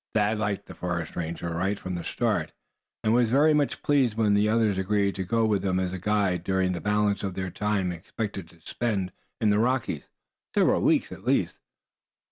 Thad 0.15 0.39
liked 0.39 0.65
the 0.65 0.73
forest 0.73 1.15
ranger 1.15 1.51
right 1.53 1.77
from 1.77 1.93
the 1.93 2.03
start, 2.03 2.53
and 3.03 3.13
was 3.13 3.29
very 3.29 3.53
much 3.53 3.83
pleased 3.83 4.15
when 4.17 4.33
the 4.33 4.49
other 4.49 4.71
agreed 4.71 5.13
to 5.13 5.23
go 5.23 5.45
with 5.45 5.61
them 5.61 5.79
as 5.79 5.95
guide 5.99 6.43
during 6.43 6.71
the 6.71 6.81
balance 6.81 7.21
of 7.21 7.35
the 7.35 7.51
time 7.51 7.89
they 7.89 7.97
expected 7.97 8.49
to 8.49 8.61
spend 8.61 9.11
in 9.39 9.51
the 9.51 9.59
Rockies 9.59 10.07
several 10.55 10.81
weeks 10.81 11.11
at 11.11 11.23
least. 11.23 11.59